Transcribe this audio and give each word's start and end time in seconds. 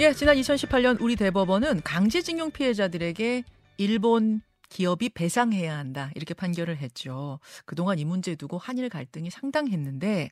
예, 0.00 0.12
지난 0.12 0.36
2018년 0.36 1.00
우리 1.00 1.16
대법원은 1.16 1.82
강제징용 1.82 2.52
피해자들에게 2.52 3.42
일본 3.78 4.42
기업이 4.68 5.08
배상해야 5.08 5.76
한다 5.76 6.12
이렇게 6.14 6.34
판결을 6.34 6.76
했죠. 6.76 7.40
그동안 7.64 7.98
이 7.98 8.04
문제 8.04 8.36
두고 8.36 8.58
한일 8.58 8.90
갈등이 8.90 9.30
상당했는데 9.30 10.30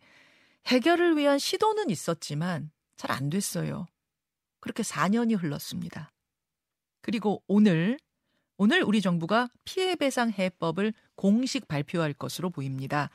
해결을 0.67 1.17
위한 1.17 1.41
시도는 1.41 1.91
있었지만 1.91 2.71
잘 2.97 3.11
안 3.11 3.29
됐어요. 3.29 3.87
그렇게 4.61 4.85
4년이 4.85 5.37
흘렀습니다. 5.42 6.12
그리고 7.03 7.42
오늘 7.48 7.98
오늘 8.58 8.85
우리 8.85 9.01
정부가 9.01 9.48
피해배상 9.64 10.30
해법을 10.30 10.92
공식 11.17 11.67
발표할 11.67 12.12
것으로 12.12 12.51
보입니다. 12.51 13.10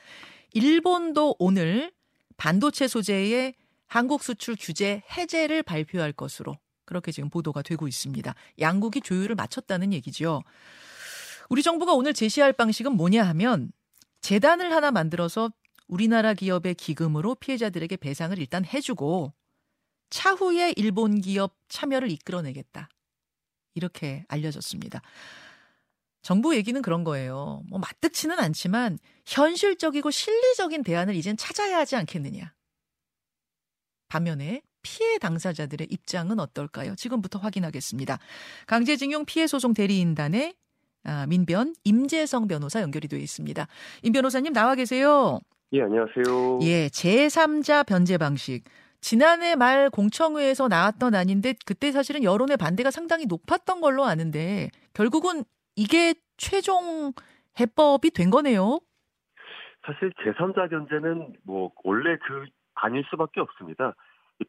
일본도 0.54 1.38
오늘 1.39 1.93
반도체 2.36 2.89
소재의 2.89 3.55
한국 3.92 4.23
수출 4.23 4.55
규제 4.58 5.04
해제를 5.12 5.64
발표할 5.64 6.14
것으로 6.14 6.57
그렇게 6.86 7.12
지금 7.12 7.30
보도가 7.30 7.62
되고 7.62 7.89
있습니다. 7.89 8.34
양국이 8.61 9.02
조율을 9.02 9.36
마쳤다는 9.36 9.92
얘기죠. 9.92 10.43
우리 11.50 11.61
정부가 11.61 11.92
오늘 11.92 12.14
제시할 12.14 12.54
방식은 12.54 12.93
뭐냐 12.93 13.21
하면 13.28 13.74
재단을 14.21 14.71
하나 14.71 14.92
만들어서 14.92 15.51
우리나라 15.89 16.34
기업의 16.34 16.75
기금으로 16.75 17.36
피해자들에게 17.36 17.98
배상을 17.98 18.39
일단 18.39 18.64
해주고 18.64 19.34
차후에 20.10 20.73
일본 20.78 21.20
기업 21.20 21.57
참여를 21.68 22.12
이끌어내겠다. 22.12 22.87
이렇게 23.73 24.23
알려졌습니다. 24.29 25.01
정부 26.21 26.56
얘기는 26.56 26.82
그런 26.82 27.04
거예요. 27.04 27.62
뭐 27.68 27.78
맞득치는 27.78 28.39
않지만 28.39 29.00
현실적이고 29.26 30.12
실리적인 30.12 30.84
대안을 30.84 31.14
이젠 31.14 31.36
찾아야 31.36 31.79
하지 31.79 31.98
않겠느냐. 31.98 32.53
반면에 34.11 34.61
피해 34.83 35.17
당사자들의 35.20 35.88
입장은 35.89 36.39
어떨까요? 36.39 36.95
지금부터 36.95 37.39
확인하겠습니다. 37.39 38.17
강제징용 38.67 39.25
피해 39.25 39.47
소송 39.47 39.73
대리인단의 39.73 40.54
아, 41.06 41.26
민변 41.28 41.73
임재성 41.84 42.48
변호사 42.48 42.82
연결이 42.82 43.08
되어 43.08 43.20
있습니다. 43.20 43.66
임 44.04 44.12
변호사님 44.12 44.54
나와 44.54 44.76
계세요. 44.76 45.39
예, 45.73 45.82
안녕하세요. 45.82 46.59
예, 46.64 46.88
제3자 46.88 47.88
변제 47.88 48.17
방식. 48.17 48.64
지난해 49.00 49.56
말 49.56 49.89
공청회에서 49.89 50.67
나왔던 50.67 51.16
아닌데 51.16 51.56
그때 51.66 51.92
사실은 51.92 52.23
여론의 52.23 52.58
반대가 52.58 52.92
상당히 52.92 53.26
높았던 53.26 53.82
걸로 53.82 54.04
아는데 54.04 54.70
결국은 54.94 55.44
이게 55.76 56.14
최종 56.38 57.14
해법이 57.59 58.12
된 58.12 58.30
거네요. 58.30 58.80
사실 59.86 60.12
제3자 60.23 60.70
변제는 60.70 61.34
뭐 61.44 61.72
원래 61.84 62.17
그 62.17 62.45
아닐 62.82 63.04
수밖에 63.10 63.40
없습니다. 63.42 63.96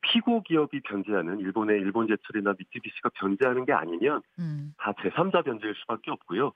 피고 0.00 0.42
기업이 0.42 0.80
변제하는 0.80 1.38
일본의 1.40 1.78
일본제철이나 1.80 2.54
미쓰비시가 2.58 3.10
변제하는 3.14 3.66
게 3.66 3.72
아니면 3.72 4.22
음. 4.38 4.74
다 4.78 4.92
제3자 4.92 5.44
변제일 5.44 5.74
수밖에 5.74 6.10
없고요. 6.10 6.52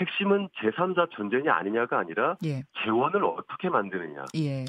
핵심은 0.00 0.48
제3자 0.56 1.08
변제냐 1.10 1.54
아니냐가 1.54 1.98
아니라 1.98 2.36
예. 2.44 2.62
재원을 2.82 3.24
어떻게 3.24 3.70
만드느냐. 3.70 4.24
예. 4.36 4.64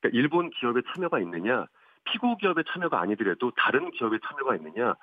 그러니까 0.00 0.10
일본 0.12 0.50
기업의 0.50 0.84
참여가 0.94 1.18
있느냐, 1.20 1.66
피고 2.04 2.36
기업의 2.36 2.64
참여가 2.72 3.00
아니더라도 3.00 3.50
다른 3.56 3.90
기업의 3.90 4.20
참여가 4.26 4.56
있느냐, 4.56 4.94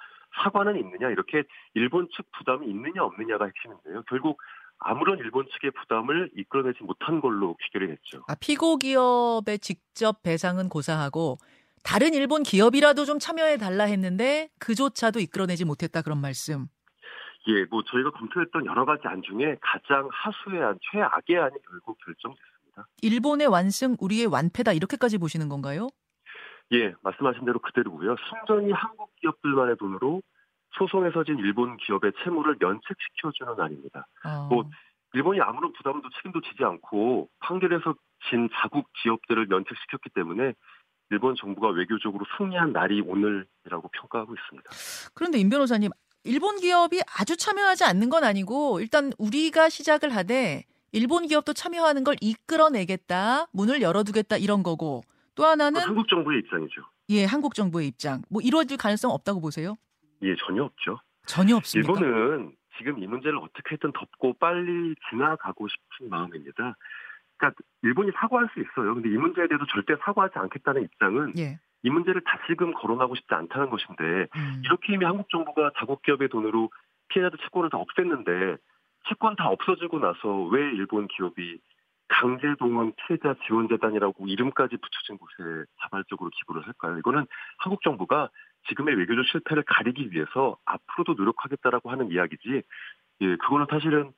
사과는 0.41 0.77
있느냐 0.77 1.09
이렇게 1.09 1.43
일본 1.73 2.07
측 2.15 2.25
부담이 2.31 2.67
있느냐 2.67 3.03
없느냐가 3.03 3.45
핵심인데요. 3.45 4.03
결국 4.07 4.39
아무런 4.79 5.17
일본 5.19 5.47
측의 5.51 5.71
부담을 5.71 6.29
이끌어내지 6.35 6.83
못한 6.83 7.19
걸로 7.21 7.55
귀결이 7.65 7.87
됐죠. 7.87 8.23
아, 8.27 8.35
피고 8.39 8.77
기업의 8.77 9.59
직접 9.59 10.21
배상은 10.23 10.69
고사하고 10.69 11.37
다른 11.83 12.13
일본 12.13 12.43
기업이라도 12.43 13.05
좀 13.05 13.19
참여해 13.19 13.57
달라 13.57 13.85
했는데 13.85 14.49
그조차도 14.59 15.19
이끌어내지 15.19 15.65
못했다 15.65 16.01
그런 16.01 16.19
말씀. 16.19 16.67
예, 17.47 17.63
뭐 17.69 17.81
저희가 17.83 18.11
검토했던 18.11 18.65
여러 18.65 18.85
가지 18.85 19.03
안 19.05 19.21
중에 19.21 19.57
가장 19.61 20.09
하수의 20.11 20.61
안, 20.63 20.77
최악의 20.91 21.37
안이 21.37 21.55
결국 21.69 21.97
결정됐습니다. 22.03 22.87
일본의 23.01 23.47
완승, 23.47 23.95
우리의 23.99 24.25
완패다 24.25 24.73
이렇게까지 24.73 25.17
보시는 25.17 25.47
건가요? 25.47 25.87
예, 26.73 26.93
말씀하신 27.01 27.45
대로 27.45 27.59
그대로고요. 27.59 28.17
순전히 28.29 28.73
한국 28.73 29.15
기업들만의 29.21 29.77
돈으로 29.77 30.21
소송에서 30.77 31.23
진 31.23 31.37
일본 31.39 31.77
기업의 31.77 32.13
채무를 32.23 32.57
면책시켜주는 32.59 33.59
안입니다. 33.59 34.07
어. 34.25 34.47
뭐 34.49 34.69
일본이 35.13 35.41
아무런 35.41 35.73
부담도 35.73 36.07
책임도 36.17 36.41
지지 36.41 36.63
않고 36.63 37.29
판결에서 37.39 37.95
진 38.29 38.49
자국 38.61 38.87
기업들을 39.01 39.47
면책시켰기 39.47 40.09
때문에 40.13 40.53
일본 41.09 41.35
정부가 41.35 41.69
외교적으로 41.69 42.25
승리한 42.37 42.73
날이 42.73 43.01
오늘이라고 43.01 43.89
평가하고 43.93 44.35
있습니다. 44.35 44.69
그런데 45.13 45.39
임 45.39 45.49
변호사님, 45.49 45.91
일본 46.25 46.57
기업이 46.57 46.99
아주 47.17 47.37
참여하지 47.37 47.85
않는 47.85 48.09
건 48.09 48.23
아니고 48.25 48.81
일단 48.81 49.11
우리가 49.17 49.69
시작을 49.69 50.13
하되 50.13 50.63
일본 50.91 51.27
기업도 51.27 51.53
참여하는 51.53 52.03
걸 52.03 52.15
이끌어내겠다, 52.21 53.47
문을 53.53 53.81
열어두겠다 53.81 54.37
이런 54.37 54.63
거고 54.63 55.03
또 55.35 55.45
하나는 55.45 55.81
한국 55.81 56.07
정부의 56.09 56.39
입장이죠. 56.39 56.81
예, 57.09 57.23
한국 57.23 57.55
정부의 57.55 57.87
입장. 57.87 58.21
뭐 58.29 58.41
이루어질 58.41 58.75
가능성 58.77 59.11
없다고 59.11 59.39
보세요? 59.39 59.77
예, 60.21 60.35
전혀 60.35 60.63
없죠. 60.63 60.99
전혀 61.25 61.55
없습니다. 61.57 61.93
일본은 61.93 62.55
지금 62.77 62.99
이 62.99 63.07
문제를 63.07 63.37
어떻게든 63.39 63.91
덮고 63.91 64.33
빨리 64.33 64.95
지나가고 65.09 65.67
싶은 65.67 66.09
마음입니다. 66.09 66.75
그러니까 67.37 67.61
일본이 67.83 68.11
사과할 68.15 68.49
수 68.53 68.59
있어요. 68.59 68.93
근데 68.95 69.09
이 69.09 69.13
문제에 69.13 69.47
대해서 69.47 69.65
절대 69.71 69.95
사과하지 70.03 70.39
않겠다는 70.39 70.83
입장은 70.83 71.33
예. 71.37 71.59
이 71.83 71.89
문제를 71.89 72.21
다시금 72.21 72.73
거론하고 72.73 73.15
싶지 73.15 73.33
않다는 73.33 73.69
것인데 73.69 74.03
음. 74.35 74.61
이렇게 74.65 74.93
이미 74.93 75.05
한국 75.05 75.29
정부가 75.29 75.71
자국 75.77 76.01
기업의 76.01 76.29
돈으로 76.29 76.71
피해자들 77.09 77.37
채권을 77.39 77.69
다 77.69 77.77
없앴는데 77.77 78.57
채권 79.07 79.35
다 79.35 79.47
없어지고 79.47 79.99
나서 79.99 80.43
왜 80.45 80.61
일본 80.61 81.07
기업이 81.07 81.59
강제동원 82.09 82.93
피해자 82.95 83.35
지원재단이라고 83.45 84.27
이름까지 84.27 84.77
붙여진 84.77 85.17
곳에 85.17 85.65
자발적으로 85.81 86.29
기부를 86.33 86.65
할까요? 86.65 86.97
이거는 86.97 87.25
한국 87.57 87.81
정부가 87.83 88.29
지금의 88.69 88.95
외교적 88.95 89.25
실패를 89.31 89.63
가리기 89.67 90.11
위해서 90.11 90.57
앞으로도 90.65 91.13
노력하겠다라고 91.13 91.91
하는 91.91 92.11
이야기지, 92.11 92.63
예, 93.21 93.35
그거는 93.37 93.67
사실은 93.69 94.13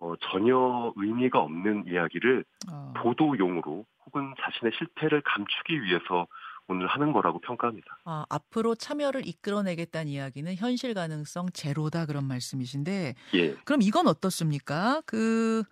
어, 0.00 0.14
전혀 0.30 0.92
의미가 0.96 1.38
없는 1.38 1.84
이야기를 1.86 2.44
어. 2.70 2.92
보도용으로 2.96 3.84
혹은 4.06 4.34
자신의 4.40 4.72
실패를 4.76 5.22
감추기 5.24 5.82
위해서 5.82 6.26
오늘 6.68 6.86
하는 6.86 7.12
거라고 7.12 7.38
평가합니다. 7.40 7.98
아, 8.04 8.24
앞으로 8.30 8.74
참여를 8.74 9.26
이끌어내겠다는 9.26 10.08
이야기는 10.10 10.54
현실 10.56 10.94
가능성 10.94 11.50
제로다 11.52 12.06
그런 12.06 12.24
말씀이신데, 12.24 13.14
예. 13.34 13.54
그럼 13.64 13.82
이건 13.82 14.06
어떻습니까? 14.08 15.02
그 15.06 15.62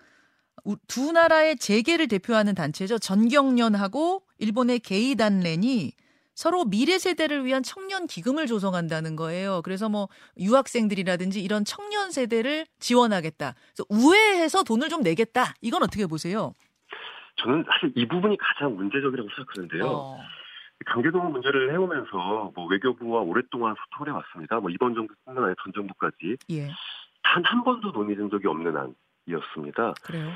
두 0.87 1.13
나라의 1.13 1.57
재계를 1.57 2.09
대표하는 2.09 2.55
단체죠. 2.55 2.99
전경련하고 2.99 4.23
일본의 4.39 4.81
게이단렌이 4.81 5.93
서로 6.41 6.65
미래 6.65 6.99
세대를 6.99 7.45
위한 7.45 7.63
청년 7.63 8.07
기금을 8.07 8.47
조성한다는 8.47 9.15
거예요. 9.15 9.61
그래서 9.63 9.91
뭐 9.91 10.09
유학생들이라든지 10.39 11.43
이런 11.43 11.67
청년 11.67 12.11
세대를 12.11 12.65
지원하겠다. 12.79 13.53
그래서 13.53 13.85
우회해서 13.91 14.63
돈을 14.63 14.89
좀 14.89 15.03
내겠다. 15.03 15.53
이건 15.61 15.83
어떻게 15.83 16.07
보세요? 16.07 16.55
저는 17.37 17.67
사실 17.71 17.93
이 17.95 18.09
부분이 18.09 18.39
가장 18.39 18.75
문제적이라고 18.75 19.29
생각하는데요. 19.37 19.85
어. 19.85 20.19
강제동원 20.87 21.33
문제를 21.33 21.75
해오면서 21.75 22.53
뭐 22.55 22.67
외교부와 22.71 23.21
오랫동안 23.21 23.75
소통을 23.75 24.11
해왔습니다. 24.11 24.61
뭐 24.61 24.71
이번 24.71 24.95
정부 24.95 25.13
뿐만 25.27 25.45
아니라 25.45 25.55
전 25.63 25.75
정부까지 25.75 26.39
예. 26.53 26.71
단한 27.23 27.65
번도 27.65 27.91
논의된 27.91 28.31
적이 28.31 28.49
없는 28.49 28.95
안이었습니다. 29.29 29.93
그래요? 30.03 30.33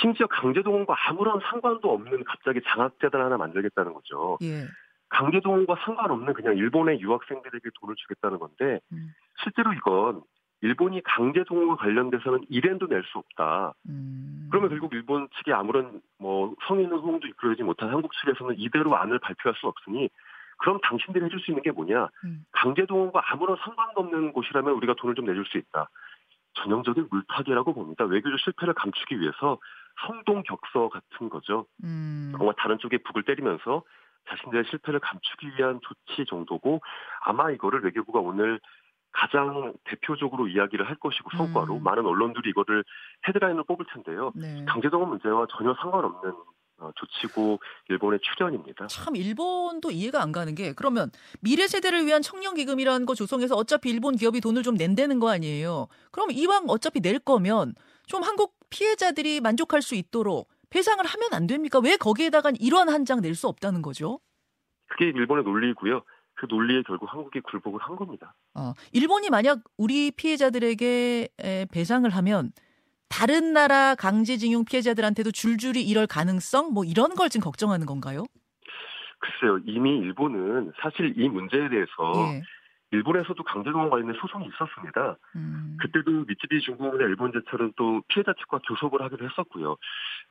심지어 0.00 0.28
강제동원과 0.28 0.94
아무런 1.08 1.40
상관도 1.50 1.92
없는 1.92 2.22
갑자기 2.22 2.60
장학재단 2.68 3.20
하나 3.20 3.36
만들겠다는 3.36 3.92
거죠. 3.92 4.38
예. 4.42 4.68
강제동원과 5.10 5.76
상관없는 5.84 6.32
그냥 6.34 6.56
일본의 6.56 7.00
유학생들에게 7.00 7.70
돈을 7.80 7.94
주겠다는 7.96 8.38
건데 8.38 8.80
음. 8.92 9.12
실제로 9.42 9.72
이건 9.72 10.22
일본이 10.62 11.02
강제동원과 11.02 11.76
관련돼서는 11.76 12.40
일엔도 12.48 12.86
낼 12.86 13.02
수 13.04 13.18
없다. 13.18 13.74
음. 13.88 14.48
그러면 14.50 14.70
결국 14.70 14.92
일본 14.92 15.28
측이 15.36 15.52
아무런 15.52 16.00
뭐 16.18 16.54
성인 16.66 16.90
의혹도 16.92 17.26
이끌어내지 17.26 17.62
못한 17.62 17.90
한국 17.90 18.12
측에서는 18.12 18.56
이대로 18.58 18.96
안을 18.96 19.18
발표할 19.18 19.56
수 19.58 19.66
없으니 19.66 20.08
그럼 20.58 20.78
당신들이 20.82 21.24
해줄 21.24 21.40
수 21.40 21.50
있는 21.50 21.62
게 21.62 21.70
뭐냐? 21.70 22.08
음. 22.24 22.44
강제동원과 22.52 23.22
아무런 23.32 23.56
상관도 23.56 24.00
없는 24.02 24.32
곳이라면 24.32 24.74
우리가 24.74 24.94
돈을 24.98 25.14
좀 25.14 25.24
내줄 25.24 25.46
수 25.46 25.56
있다. 25.56 25.88
전형적인 26.54 27.08
물타기라고 27.10 27.72
봅니다. 27.72 28.04
외교적 28.04 28.38
실패를 28.40 28.74
감추기 28.74 29.18
위해서 29.20 29.58
성동 30.06 30.42
격서 30.42 30.90
같은 30.90 31.30
거죠. 31.30 31.66
음. 31.84 32.34
정말 32.36 32.54
다른 32.58 32.78
쪽에 32.78 32.98
북을 32.98 33.22
때리면서 33.22 33.82
자신들의 34.28 34.64
실패를 34.70 35.00
감추기 35.00 35.48
위한 35.58 35.80
조치 35.82 36.24
정도고 36.26 36.80
아마 37.22 37.50
이거를 37.50 37.82
외교부가 37.84 38.20
오늘 38.20 38.60
가장 39.12 39.74
대표적으로 39.84 40.46
이야기를 40.46 40.88
할 40.88 40.96
것이고 40.96 41.30
성과로 41.36 41.76
음. 41.76 41.82
많은 41.82 42.06
언론들이 42.06 42.50
이거를 42.50 42.84
헤드라인을 43.26 43.64
뽑을 43.64 43.86
텐데요. 43.92 44.32
네. 44.36 44.64
강제동원 44.66 45.08
문제와 45.08 45.46
전혀 45.50 45.74
상관없는 45.80 46.32
어, 46.78 46.90
조치고 46.96 47.60
일본의 47.88 48.20
출연입니다. 48.22 48.86
참 48.86 49.14
일본도 49.14 49.90
이해가 49.90 50.22
안 50.22 50.32
가는 50.32 50.54
게 50.54 50.72
그러면 50.72 51.10
미래 51.40 51.66
세대를 51.66 52.06
위한 52.06 52.22
청년 52.22 52.54
기금이라는 52.54 53.04
거 53.04 53.14
조성해서 53.14 53.54
어차피 53.54 53.90
일본 53.90 54.16
기업이 54.16 54.40
돈을 54.40 54.62
좀 54.62 54.76
낸다는 54.76 55.18
거 55.18 55.28
아니에요. 55.30 55.88
그럼 56.10 56.30
이왕 56.30 56.64
어차피 56.68 57.00
낼 57.00 57.18
거면 57.18 57.74
좀 58.06 58.22
한국 58.22 58.54
피해자들이 58.70 59.40
만족할 59.40 59.82
수 59.82 59.94
있도록 59.94 60.48
배상을 60.70 61.04
하면 61.04 61.28
안 61.34 61.46
됩니까? 61.46 61.78
왜 61.80 61.96
거기에다가 61.96 62.52
이런 62.58 62.88
한 62.88 63.04
장 63.04 63.20
낼 63.20 63.34
수 63.34 63.48
없다는 63.48 63.82
거죠? 63.82 64.20
그게 64.88 65.06
일본의 65.06 65.44
논리이고요. 65.44 66.02
그 66.34 66.46
논리에 66.48 66.82
결국 66.86 67.12
한국이 67.12 67.40
굴복을 67.40 67.80
한 67.82 67.96
겁니다. 67.96 68.34
어, 68.54 68.72
일본이 68.92 69.28
만약 69.30 69.60
우리 69.76 70.10
피해자들에게 70.10 71.28
배상을 71.70 72.08
하면 72.08 72.52
다른 73.08 73.52
나라 73.52 73.94
강제징용 73.96 74.64
피해자들한테도 74.64 75.32
줄줄이 75.32 75.82
이럴 75.82 76.06
가능성 76.06 76.72
뭐 76.72 76.84
이런 76.84 77.14
걸 77.14 77.28
지금 77.28 77.44
걱정하는 77.44 77.84
건가요? 77.86 78.24
글쎄요. 79.18 79.58
이미 79.66 79.98
일본은 79.98 80.72
사실 80.80 81.12
이 81.16 81.28
문제에 81.28 81.68
대해서 81.68 81.88
예. 82.34 82.42
일본에서도 82.92 83.42
강제동원 83.42 83.90
관련된 83.90 84.16
소송이 84.20 84.46
있었습니다. 84.48 85.16
음. 85.36 85.76
그때도 85.80 86.10
미쯔비시 86.10 86.66
중공업이나 86.66 87.04
일본 87.04 87.32
제철은 87.32 87.72
또 87.76 88.02
피해자 88.08 88.32
측과 88.34 88.60
교섭을 88.66 89.00
하기로 89.02 89.28
했었고요. 89.28 89.76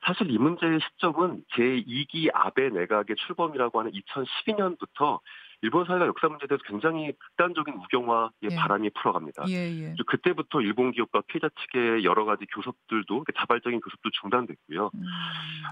사실 0.05 0.29
이 0.29 0.37
문제의 0.37 0.79
시점은 0.81 1.43
제2기 1.55 2.29
아베 2.33 2.69
내각의 2.69 3.15
출범이라고 3.15 3.79
하는 3.79 3.91
2012년부터 3.91 5.19
일본 5.61 5.85
사회가 5.85 6.07
역사 6.07 6.27
문제에 6.27 6.47
대해서 6.47 6.63
굉장히 6.65 7.11
극단적인 7.11 7.73
우경화의 7.73 8.29
예. 8.51 8.55
바람이 8.55 8.91
풀어갑니다. 8.91 9.43
예, 9.49 9.53
예. 9.53 9.95
그때부터 10.07 10.61
일본 10.61 10.91
기업과 10.91 11.21
피해자 11.27 11.49
측의 11.49 12.05
여러 12.05 12.23
가지 12.23 12.45
교섭들도 12.45 13.25
자발적인 13.37 13.81
교섭도 13.81 14.09
중단됐고요. 14.21 14.91
음. 14.93 15.03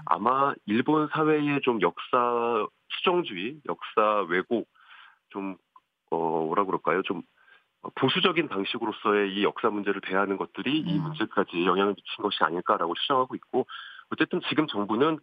아마 0.06 0.52
일본 0.66 1.08
사회의 1.08 1.60
좀 1.62 1.80
역사 1.80 2.66
수정주의, 2.90 3.56
역사 3.66 4.22
왜곡, 4.28 4.68
좀 5.30 5.56
그럴까요? 6.88 7.02
좀 7.02 7.22
보수적인 7.94 8.48
방식으로서의 8.48 9.34
이 9.34 9.44
역사 9.44 9.70
문제를 9.70 10.00
대하는 10.00 10.36
것들이 10.36 10.82
음. 10.82 10.88
이 10.88 10.98
문제까지 10.98 11.64
영향을 11.64 11.94
미친 11.94 12.22
것이 12.22 12.42
아닐까라고 12.42 12.94
추정하고 12.94 13.34
있고 13.36 13.66
어쨌든 14.10 14.40
지금 14.48 14.66
정부는 14.66 15.18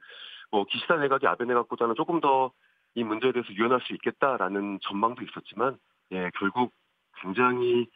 뭐 0.51 0.65
기시다 0.65 0.97
내각이 0.97 1.27
아베 1.27 1.45
내각보다는 1.45 1.95
조금 1.95 2.21
더 2.21 2.51
이 2.95 3.03
문제에 3.03 3.33
대해서 3.33 3.53
유연할 3.53 3.81
수 3.81 3.93
있겠다라는 3.93 4.79
전망도 4.81 5.23
있었지만 5.23 5.77
예, 6.13 6.31
결국 6.39 6.73
굉장히 7.21 7.87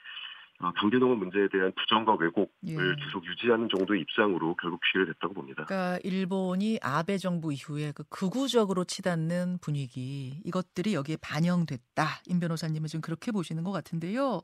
어, 0.62 0.74
경제농업 0.74 1.18
문제에 1.18 1.48
대한 1.50 1.72
부정과 1.74 2.16
왜곡을 2.20 2.50
예. 2.68 2.76
계속 2.76 3.26
유지하는 3.26 3.70
정도의 3.74 4.02
입장으로 4.02 4.56
결국 4.62 4.82
귀결됐다고 4.92 5.34
봅니다. 5.34 5.64
그러니까 5.66 6.00
일본이 6.04 6.78
아베 6.82 7.18
정부 7.18 7.54
이후에 7.54 7.94
그 7.96 8.04
극우적으로 8.10 8.84
치닫는 8.84 9.60
분위기 9.62 10.42
이것들이 10.44 10.94
여기에 10.96 11.18
반영됐다. 11.22 12.24
임 12.26 12.42
변호사님은 12.42 12.88
지금 12.88 13.02
그렇게 13.02 13.32
보시는 13.32 13.64
것 13.64 13.72
같은데요. 13.72 14.42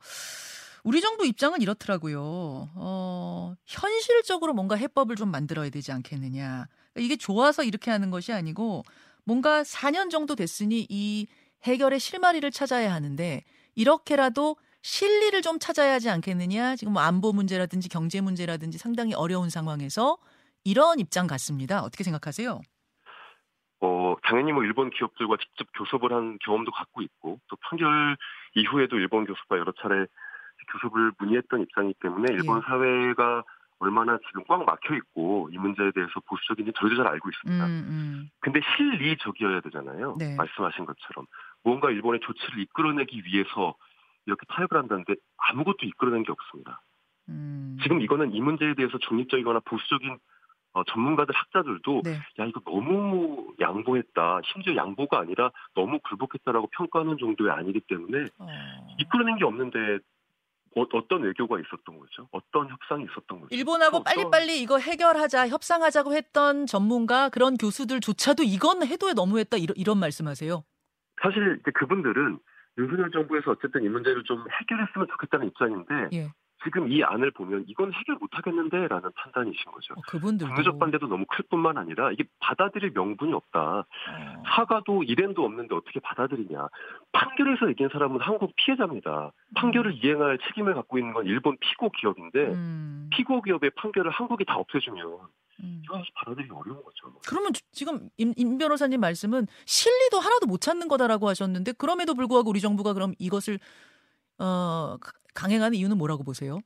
우리 0.85 1.01
정부 1.01 1.25
입장은 1.25 1.61
이렇더라고요. 1.61 2.21
어, 2.75 3.55
현실적으로 3.65 4.53
뭔가 4.53 4.75
해법을 4.75 5.17
좀 5.17 5.31
만들어야 5.31 5.69
되지 5.69 5.91
않겠느냐. 5.91 6.67
그러니까 6.93 7.01
이게 7.01 7.17
좋아서 7.17 7.63
이렇게 7.63 7.91
하는 7.91 8.09
것이 8.09 8.31
아니고 8.31 8.83
뭔가 9.25 9.63
4년 9.63 10.09
정도 10.09 10.35
됐으니 10.35 10.85
이 10.87 11.27
해결의 11.63 11.99
실마리를 11.99 12.49
찾아야 12.51 12.93
하는데 12.93 13.43
이렇게라도 13.73 14.55
실리를 14.85 15.41
좀 15.41 15.57
찾아야 15.57 15.93
하지 15.93 16.11
않겠느냐. 16.11 16.75
지금 16.75 16.93
뭐 16.93 17.01
안보 17.01 17.33
문제라든지 17.33 17.89
경제 17.89 18.21
문제라든지 18.21 18.77
상당히 18.77 19.15
어려운 19.15 19.49
상황에서 19.49 20.17
이런 20.63 20.99
입장 20.99 21.25
같습니다. 21.25 21.81
어떻게 21.81 22.03
생각하세요? 22.03 22.61
어, 23.81 24.15
당연히 24.21 24.51
뭐 24.51 24.63
일본 24.63 24.91
기업들과 24.91 25.37
직접 25.37 25.67
교섭을 25.73 26.13
한 26.13 26.37
경험도 26.45 26.71
갖고 26.71 27.01
있고 27.01 27.39
또 27.49 27.55
판결 27.61 28.15
이후에도 28.53 28.97
일본 28.97 29.25
교섭과 29.25 29.57
여러 29.57 29.73
차례 29.81 30.05
교섭을 30.71 31.13
문의했던 31.17 31.61
입장이기 31.61 31.99
때문에 32.01 32.27
일본 32.33 32.57
예. 32.57 32.61
사회가 32.67 33.43
얼마나 33.79 34.19
지금 34.27 34.43
꽉 34.47 34.63
막혀 34.65 34.95
있고 34.97 35.49
이 35.51 35.57
문제에 35.57 35.91
대해서 35.95 36.13
보수적인지 36.27 36.73
저희도 36.79 36.97
잘 36.97 37.07
알고 37.07 37.29
있습니다. 37.29 37.65
음, 37.65 37.71
음. 37.89 38.29
근데 38.39 38.61
실리적이어야 38.77 39.61
되잖아요. 39.61 40.15
네. 40.19 40.35
말씀하신 40.35 40.85
것처럼 40.85 41.25
무언가 41.63 41.89
일본의 41.89 42.21
조치를 42.21 42.59
이끌어내기 42.59 43.23
위해서 43.25 43.75
이렇게 44.25 44.45
타협을 44.49 44.77
한다는 44.77 45.03
데 45.05 45.15
아무것도 45.37 45.77
이끌어낸 45.83 46.23
게 46.23 46.31
없습니다. 46.31 46.81
음. 47.29 47.77
지금 47.81 48.01
이거는 48.01 48.33
이 48.33 48.41
문제에 48.41 48.73
대해서 48.75 48.97
중립적이거나 48.97 49.61
보수적인 49.65 50.17
어, 50.73 50.83
전문가들 50.83 51.33
학자들도 51.33 52.01
네. 52.03 52.15
야 52.39 52.45
이거 52.45 52.59
너무 52.65 53.53
양보했다 53.61 54.41
심지어 54.51 54.75
양보가 54.75 55.19
아니라 55.19 55.51
너무 55.73 55.99
굴복했다라고 55.99 56.67
평가하는 56.71 57.17
정도의 57.17 57.51
아니기 57.51 57.79
때문에 57.87 58.25
어. 58.39 58.47
이끌어낸 58.99 59.37
게 59.37 59.45
없는데 59.45 59.99
어, 60.75 60.85
떤 61.07 61.23
외교가 61.23 61.57
있었던 61.59 61.97
거죠? 61.97 62.27
어떤 62.31 62.69
협상이 62.69 63.05
있었던 63.05 63.39
거죠? 63.39 63.55
일본하고 63.55 64.03
빨리빨리 64.03 64.61
이거 64.61 64.77
해결하자, 64.77 65.47
협상하자고 65.47 66.13
했던 66.13 66.65
전문가 66.65 67.29
그런 67.29 67.55
교수들조차도 67.55 68.43
이건 68.43 68.85
해도 68.85 69.13
너무했다 69.13 69.55
이런, 69.55 69.73
이런 69.77 69.97
말씀하세요? 69.97 70.63
사실 71.21 71.61
그분들은 71.73 72.39
윤석열 72.77 73.11
정부에서 73.11 73.51
어쨌든 73.51 73.83
이 73.83 73.89
문제를 73.89 74.23
좀 74.23 74.43
해결했으면 74.49 75.07
좋겠다는 75.07 75.47
입장인데 75.47 76.09
예. 76.13 76.29
지금 76.63 76.91
이 76.91 77.03
안을 77.03 77.31
보면 77.31 77.65
이건 77.67 77.93
해결 77.93 78.15
못 78.15 78.29
하겠는데라는 78.33 79.11
판단이신 79.15 79.71
거죠. 79.71 79.93
어, 79.93 80.01
그분들 80.07 80.47
국내적 80.47 80.79
반대도 80.79 81.07
너무 81.07 81.25
클 81.29 81.45
뿐만 81.49 81.77
아니라 81.77 82.11
이게 82.11 82.23
받아들일 82.39 82.91
명분이 82.93 83.33
없다. 83.33 83.79
어. 83.79 84.43
사과도 84.47 85.03
일행도 85.03 85.45
없는데 85.45 85.75
어떻게 85.75 85.99
받아들이냐. 85.99 86.67
판결에서 87.11 87.69
이긴 87.69 87.89
사람은 87.89 88.19
한국 88.19 88.53
피해자입니다. 88.55 89.31
판결을 89.55 89.91
음. 89.91 89.99
이행할 90.01 90.39
책임을 90.39 90.73
갖고 90.73 90.97
있는 90.97 91.13
건 91.13 91.25
일본 91.27 91.55
피고 91.59 91.91
기업인데 91.91 92.47
음. 92.47 93.09
피고 93.11 93.41
기업의 93.41 93.71
판결을 93.75 94.09
한국이 94.09 94.43
다 94.45 94.55
없애주면 94.55 95.19
음. 95.61 95.81
이건 95.83 96.03
받아들이기 96.15 96.51
어려운 96.53 96.83
거죠. 96.83 97.13
그러면 97.27 97.51
지금 97.71 98.09
임, 98.17 98.33
임 98.35 98.57
변호사님 98.57 98.99
말씀은 98.99 99.47
실리도 99.65 100.19
하나도 100.19 100.47
못 100.47 100.61
찾는 100.61 100.87
거다라고 100.87 101.27
하셨는데 101.29 101.73
그럼에도 101.73 102.13
불구하고 102.13 102.49
우리 102.49 102.59
정부가 102.59 102.93
그럼 102.93 103.13
이것을 103.19 103.59
어 104.39 104.97
강행하는 105.33 105.77
이유는 105.77 105.97
뭐라고 105.97 106.23
보세요? 106.23 106.59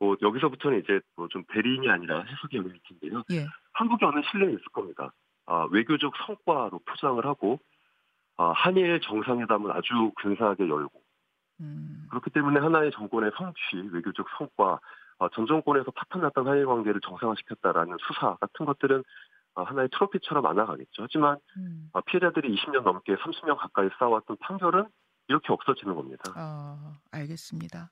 뭐 0.00 0.16
여기서부터는 0.22 0.80
이제 0.80 1.00
뭐 1.16 1.28
좀 1.28 1.44
대리인이 1.52 1.88
아니라 1.90 2.22
해석이 2.22 2.56
열릴 2.56 2.78
텐데요. 2.88 3.22
예. 3.32 3.46
한국에 3.72 4.06
어느 4.06 4.20
신뢰는 4.30 4.54
있을 4.54 4.64
겁니다. 4.72 5.12
아, 5.46 5.66
외교적 5.70 6.12
성과로 6.26 6.80
포장을 6.86 7.24
하고 7.26 7.58
아, 8.36 8.52
한일 8.52 9.00
정상회담을 9.00 9.72
아주 9.72 10.12
근사하게 10.16 10.68
열고 10.68 11.02
음. 11.60 12.06
그렇기 12.10 12.30
때문에 12.30 12.60
하나의 12.60 12.92
정권의 12.92 13.32
성취, 13.36 13.88
외교적 13.92 14.26
성과, 14.38 14.74
아, 14.74 14.78
전 15.34 15.46
정권에서 15.46 15.90
파탄났던 15.90 16.46
한일 16.46 16.66
관계를 16.66 17.00
정상화시켰다라는 17.00 17.96
수사 18.06 18.36
같은 18.36 18.66
것들은 18.66 19.02
아, 19.54 19.62
하나의 19.64 19.88
트로피처럼 19.92 20.46
안아가겠죠. 20.46 21.02
하지만 21.02 21.38
음. 21.56 21.90
아, 21.92 22.00
피해자들이 22.02 22.54
20년 22.54 22.82
넘게 22.82 23.16
30년 23.16 23.56
가까이 23.58 23.88
쌓아왔던 23.98 24.36
판결은 24.40 24.86
이렇게 25.26 25.52
없어지는 25.52 25.94
겁니다. 25.94 26.32
어, 26.36 26.96
알겠습니다. 27.10 27.90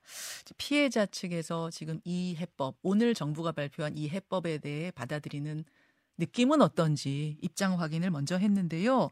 피해자 0.56 1.04
측에서 1.04 1.70
지금 1.70 2.00
이 2.04 2.34
해법, 2.38 2.76
오늘 2.82 3.14
정부가 3.14 3.52
발표한 3.52 3.98
이 3.98 4.08
해법에 4.08 4.58
대해 4.58 4.90
받아들이는 4.92 5.64
느낌은 6.18 6.62
어떤지 6.62 7.36
입장 7.42 7.78
확인을 7.78 8.10
먼저 8.10 8.38
했는데요. 8.38 9.10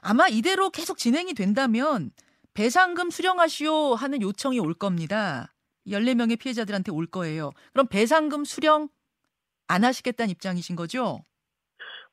아마 0.00 0.26
이대로 0.26 0.70
계속 0.70 0.98
진행이 0.98 1.34
된다면 1.34 2.10
배상금 2.54 3.10
수령하시오 3.10 3.94
하는 3.94 4.20
요청이 4.20 4.58
올 4.58 4.74
겁니다. 4.74 5.51
14명의 5.86 6.38
피해자들한테 6.38 6.92
올 6.92 7.06
거예요. 7.06 7.52
그럼 7.72 7.86
배상금 7.88 8.44
수령 8.44 8.88
안 9.68 9.84
하시겠다는 9.84 10.30
입장이신 10.30 10.76
거죠? 10.76 11.24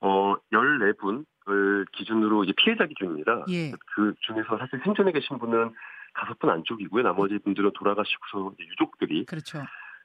어, 0.01 0.35
14분, 0.51 1.25
을 1.49 1.85
기준으로 1.93 2.43
이제 2.43 2.53
피해자 2.57 2.85
기준입니다. 2.85 3.45
예. 3.49 3.71
그 3.95 4.13
중에서 4.19 4.57
사실 4.59 4.79
생존에 4.83 5.11
계신 5.11 5.39
분은 5.39 5.73
다섯 6.13 6.37
분 6.37 6.51
안쪽이고요. 6.51 7.01
나머지 7.01 7.39
분들은 7.39 7.71
돌아가시고서 7.73 8.53
유족들이 8.59 9.25
그렇죠. 9.25 9.63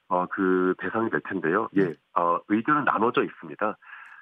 어, 0.09 0.27
그 0.27 0.75
대상이 0.79 1.11
될 1.11 1.21
텐데요. 1.29 1.69
예, 1.77 1.85
네. 1.85 1.95
어, 2.15 2.39
의견은 2.49 2.85
나눠져 2.85 3.25
있습니다. 3.25 3.77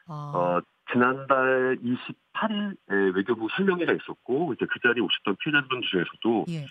아. 0.08 0.12
어, 0.34 0.60
지난달 0.90 1.78
28일에 1.82 3.14
외교부 3.14 3.48
설명회가 3.56 3.92
있었고 3.92 4.54
이제 4.54 4.66
그 4.68 4.80
자리에 4.80 5.02
오셨던 5.02 5.36
피해자분 5.40 5.80
중에서도 5.82 6.46
예. 6.48 6.66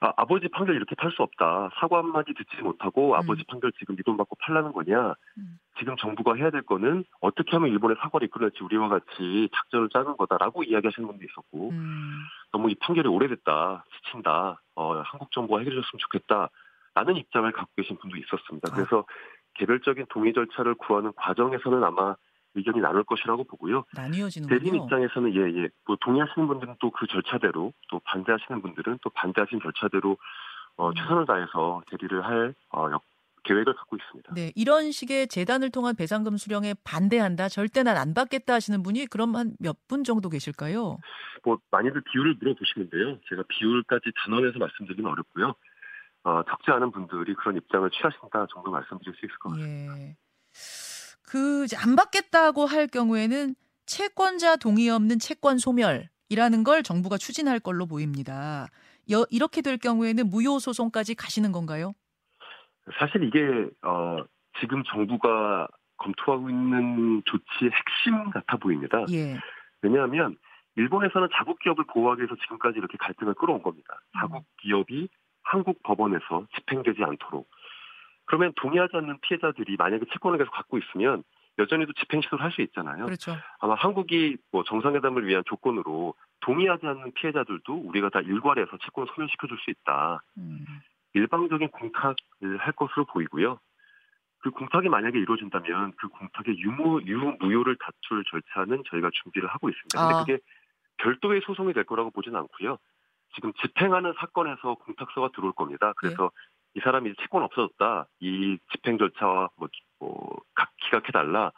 아, 0.00 0.12
아버지 0.16 0.46
판결 0.48 0.76
이렇게 0.76 0.94
팔 0.94 1.10
수 1.10 1.22
없다. 1.22 1.70
사과 1.80 1.98
한마디 1.98 2.32
듣지 2.34 2.62
못하고 2.62 3.10
음. 3.10 3.14
아버지 3.14 3.42
판결 3.44 3.72
지금 3.78 3.96
이 3.98 4.02
돈 4.04 4.16
받고 4.16 4.36
팔라는 4.40 4.72
거냐. 4.72 5.14
음. 5.38 5.58
지금 5.78 5.96
정부가 5.96 6.34
해야 6.36 6.50
될 6.50 6.62
거는 6.62 7.04
어떻게 7.20 7.50
하면 7.52 7.70
일본의 7.70 7.96
사과를 8.00 8.26
이끌어낼지 8.28 8.62
우리와 8.62 8.88
같이 8.88 9.48
작전을 9.54 9.88
짜는 9.92 10.16
거다라고 10.16 10.62
이야기하시는 10.64 11.06
분도 11.08 11.24
있었고 11.24 11.70
음. 11.70 12.18
너무 12.52 12.70
이 12.70 12.74
판결이 12.76 13.08
오래됐다. 13.08 13.84
지친다. 14.04 14.60
어, 14.76 15.00
한국 15.00 15.32
정부가 15.32 15.58
해결해 15.60 15.80
줬으면 15.80 15.98
좋겠다. 15.98 16.48
라는 16.94 17.16
입장을 17.16 17.50
갖고 17.52 17.70
계신 17.76 17.96
분도 17.98 18.16
있었습니다. 18.16 18.68
아. 18.70 18.74
그래서 18.74 19.04
개별적인 19.54 20.06
동의 20.10 20.32
절차를 20.32 20.74
구하는 20.76 21.12
과정에서는 21.16 21.82
아마 21.82 22.14
의견이 22.58 22.80
나눌 22.80 23.04
것이라고 23.04 23.44
보고요. 23.44 23.84
나뉘어지는군요. 23.94 24.58
대리인 24.58 24.74
입장에서는 24.82 25.34
예, 25.34 25.62
예. 25.64 25.68
뭐 25.86 25.96
동의하시는 26.00 26.46
분들은 26.46 26.76
또 26.80 26.90
그 26.90 27.06
절차대로 27.06 27.72
또 27.90 28.00
반대하시는 28.04 28.60
분들은 28.62 28.98
또 29.02 29.10
반대하신 29.10 29.60
절차대로 29.62 30.16
어, 30.76 30.88
음. 30.90 30.94
최선을 30.94 31.26
다해서 31.26 31.82
대리를 31.90 32.24
할 32.24 32.54
어, 32.70 32.88
계획을 33.44 33.72
갖고 33.74 33.96
있습니다. 33.96 34.34
네, 34.34 34.52
이런 34.56 34.90
식의 34.92 35.28
재단을 35.28 35.70
통한 35.70 35.94
배상금 35.96 36.36
수령에 36.36 36.74
반대한다, 36.84 37.48
절대 37.48 37.82
난 37.82 37.96
안 37.96 38.12
받겠다 38.12 38.52
하시는 38.54 38.82
분이 38.82 39.06
그럼 39.06 39.34
한 39.36 39.56
몇 39.60 39.76
분 39.88 40.04
정도 40.04 40.28
계실까요? 40.28 40.98
뭐 41.44 41.58
많이들 41.70 42.02
비율을 42.02 42.36
물어보시는데요. 42.40 43.18
제가 43.28 43.42
비율까지 43.48 44.10
단언해서 44.24 44.58
말씀드리면 44.58 45.10
어렵고요. 45.12 45.54
어, 46.24 46.42
적지 46.50 46.70
않은 46.72 46.90
분들이 46.90 47.32
그런 47.34 47.56
입장을 47.56 47.88
취하신다 47.90 48.46
정도 48.52 48.70
말씀드릴 48.70 49.14
수 49.14 49.24
있을 49.24 49.36
것 49.38 49.50
같습니다. 49.50 49.98
예. 50.00 50.16
그 51.30 51.66
안 51.76 51.96
받겠다고 51.96 52.66
할 52.66 52.86
경우에는 52.86 53.54
채권자 53.86 54.56
동의 54.56 54.88
없는 54.88 55.18
채권 55.18 55.58
소멸이라는 55.58 56.64
걸 56.64 56.82
정부가 56.82 57.18
추진할 57.18 57.60
걸로 57.60 57.86
보입니다. 57.86 58.66
여, 59.10 59.24
이렇게 59.30 59.62
될 59.62 59.78
경우에는 59.78 60.28
무효 60.28 60.58
소송까지 60.58 61.14
가시는 61.14 61.52
건가요? 61.52 61.92
사실 62.98 63.24
이게 63.24 63.38
어, 63.82 64.18
지금 64.60 64.82
정부가 64.84 65.68
검토하고 65.98 66.48
있는 66.48 67.22
조치의 67.24 67.70
핵심 67.72 68.30
같아 68.30 68.56
보입니다. 68.56 69.04
예. 69.10 69.38
왜냐하면 69.82 70.36
일본에서는 70.76 71.28
자국 71.34 71.58
기업을 71.58 71.84
보호하기 71.92 72.20
위해서 72.20 72.34
지금까지 72.42 72.78
이렇게 72.78 72.96
갈등을 72.98 73.34
끌어온 73.34 73.62
겁니다. 73.62 74.00
자국 74.18 74.44
기업이 74.62 75.08
한국 75.42 75.82
법원에서 75.82 76.46
집행되지 76.54 77.02
않도록. 77.02 77.48
그러면 78.28 78.52
동의하지 78.56 78.94
않는 78.96 79.18
피해자들이 79.22 79.76
만약에 79.78 80.04
채권을 80.12 80.38
계속 80.38 80.50
갖고 80.52 80.78
있으면 80.78 81.24
여전히도 81.58 81.94
집행 81.94 82.20
시도를 82.20 82.44
할 82.44 82.52
수 82.52 82.60
있잖아요. 82.62 83.06
그렇죠. 83.06 83.36
아마 83.58 83.74
한국이 83.74 84.36
뭐 84.52 84.62
정상회담을 84.64 85.26
위한 85.26 85.42
조건으로 85.46 86.14
동의하지 86.40 86.86
않는 86.86 87.12
피해자들도 87.14 87.74
우리가 87.74 88.10
다 88.10 88.20
일괄해서 88.20 88.76
채권을 88.84 89.08
소멸시켜 89.14 89.48
줄 89.48 89.58
수 89.58 89.70
있다. 89.70 90.22
음. 90.36 90.64
일방적인 91.14 91.68
공탁을 91.70 92.58
할 92.58 92.72
것으로 92.74 93.06
보이고요. 93.06 93.58
그 94.40 94.50
공탁이 94.50 94.88
만약에 94.88 95.18
이루어진다면 95.18 95.94
그 95.96 96.08
공탁의 96.08 96.58
유무, 96.58 97.00
유무효를 97.06 97.76
다툴 97.80 98.22
절차는 98.30 98.84
저희가 98.88 99.10
준비를 99.14 99.48
하고 99.48 99.68
있습니다. 99.70 99.98
근데 99.98 100.14
아. 100.14 100.20
그게 100.20 100.38
별도의 100.98 101.40
소송이 101.46 101.72
될 101.72 101.84
거라고 101.84 102.10
보지는 102.10 102.38
않고요. 102.40 102.76
지금 103.34 103.52
집행하는 103.54 104.14
사건에서 104.18 104.74
공탁서가 104.74 105.30
들어올 105.34 105.52
겁니다. 105.54 105.92
그래서 105.96 106.24
네. 106.24 106.28
이 106.74 106.80
사람이 106.80 107.14
채권 107.20 107.42
없어졌다. 107.42 108.06
이 108.20 108.58
집행 108.72 108.98
절차와 108.98 109.50
뭐, 109.56 109.68
뭐 109.98 110.36
기각해달라 110.84 111.52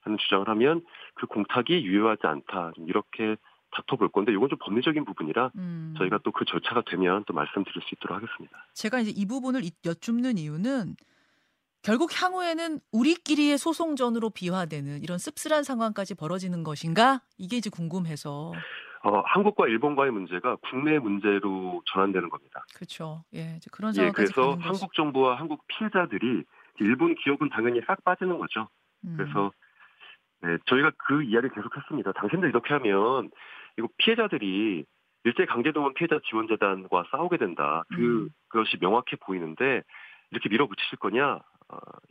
하는 0.00 0.18
주장을 0.18 0.48
하면 0.48 0.84
그 1.14 1.26
공탁이 1.26 1.84
유효하지 1.84 2.26
않다. 2.26 2.72
이렇게 2.86 3.36
다퉈볼 3.72 4.08
건데 4.10 4.32
이건 4.32 4.48
좀 4.48 4.58
법리적인 4.58 5.04
부분이라 5.04 5.52
음. 5.56 5.94
저희가 5.98 6.18
또 6.18 6.30
그 6.32 6.44
절차가 6.44 6.82
되면 6.86 7.24
또 7.26 7.32
말씀드릴 7.34 7.82
수 7.82 7.94
있도록 7.94 8.16
하겠습니다. 8.16 8.66
제가 8.74 9.00
이제 9.00 9.12
이 9.14 9.26
부분을 9.26 9.62
여쭙는 9.84 10.38
이유는 10.38 10.96
결국 11.82 12.10
향후에는 12.12 12.80
우리끼리의 12.92 13.58
소송전으로 13.58 14.30
비화되는 14.30 15.02
이런 15.02 15.18
씁쓸한 15.18 15.64
상황까지 15.64 16.14
벌어지는 16.14 16.62
것인가 16.62 17.22
이게 17.38 17.56
이제 17.56 17.70
궁금해서. 17.70 18.52
어, 19.04 19.20
한국과 19.26 19.66
일본과의 19.66 20.12
문제가 20.12 20.56
국내 20.56 20.98
문제로 20.98 21.82
전환되는 21.86 22.28
겁니다. 22.28 22.64
그렇죠. 22.74 23.24
예, 23.34 23.58
그런 23.72 23.92
상황까지 23.92 24.22
예, 24.22 24.32
그래서 24.34 24.56
한국 24.60 24.94
정부와 24.94 25.36
한국 25.36 25.64
피해자들이 25.66 26.44
일본 26.80 27.14
기업은 27.16 27.50
당연히 27.50 27.80
싹 27.86 28.02
빠지는 28.04 28.38
거죠. 28.38 28.68
음. 29.04 29.14
그래서 29.16 29.52
네, 30.42 30.56
저희가 30.66 30.92
그 30.96 31.22
이야기를 31.22 31.50
계속했습니다. 31.54 32.12
당신들 32.12 32.48
이렇게 32.48 32.74
하면 32.74 33.30
이거 33.76 33.88
피해자들이 33.98 34.84
일제 35.24 35.46
강제동원 35.46 35.94
피해자 35.94 36.18
지원재단과 36.28 37.04
싸우게 37.10 37.38
된다. 37.38 37.84
그 37.88 38.24
음. 38.24 38.28
그것이 38.48 38.76
명확해 38.80 39.16
보이는데 39.24 39.82
이렇게 40.30 40.48
밀어붙이실 40.48 40.98
거냐? 40.98 41.40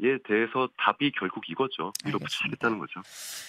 에 0.03 0.17
대해서 0.23 0.69
답이 0.77 1.11
결국 1.11 1.47
이거죠. 1.49 1.91
밀어붙이겠다는 2.05 2.79
거죠. 2.79 3.01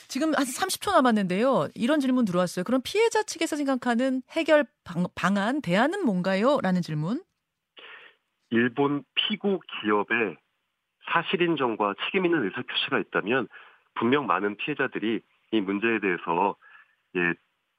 지금 0.09 0.35
한 0.35 0.45
30초 0.45 0.93
남았는데요. 0.93 1.69
이런 1.75 2.01
질문 2.01 2.25
들어왔어요. 2.25 2.65
그럼 2.65 2.81
피해자 2.85 3.23
측에서 3.23 3.57
생각하는 3.57 4.23
해결 4.31 4.67
방, 4.85 5.07
방안, 5.15 5.63
대안은 5.63 6.05
뭔가요? 6.05 6.59
라는 6.61 6.83
질문. 6.83 7.23
일본 8.51 9.03
피고 9.15 9.63
기업의 9.81 10.37
사실 11.11 11.41
인정과 11.41 11.95
책임 12.05 12.27
있는 12.27 12.45
의사 12.45 12.63
표시가 12.63 12.99
있다면 12.99 13.49
분명 13.95 14.27
많은 14.27 14.57
피해자들이 14.57 15.21
이 15.53 15.61
문제에 15.61 16.01
대해서 16.01 16.57
예, 17.17 17.35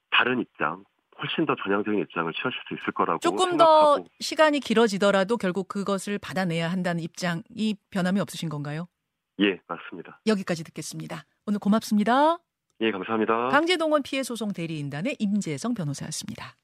다른 0.10 0.40
입장, 0.40 0.84
훨씬 1.24 1.46
더 1.46 1.56
전향적인 1.64 2.00
입장을 2.02 2.32
취하실 2.34 2.60
수 2.68 2.74
있을 2.74 2.94
거라고 2.94 3.20
조금 3.20 3.52
생각하고. 3.52 4.04
더 4.04 4.10
시간이 4.20 4.60
길어지더라도 4.60 5.38
결국 5.38 5.68
그것을 5.70 6.20
받아내야 6.20 6.70
한다는 6.70 7.02
입장이 7.02 7.76
변함이 7.90 8.20
없으신 8.20 8.50
건가요? 8.50 8.88
예, 9.40 9.60
맞습니다. 9.68 10.20
여기까지 10.28 10.64
듣겠습니다. 10.66 11.26
오늘 11.46 11.60
고맙습니다. 11.60 12.38
예, 12.82 12.92
감사합니다. 12.92 13.48
강제동원 13.50 14.04
피해 14.04 14.22
소송 14.24 14.52
대리인단의 14.52 15.16
임재성 15.20 15.74
변호사였습니다. 15.74 16.56